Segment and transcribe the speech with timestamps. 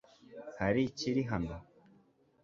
[0.59, 1.55] Hari kiri hano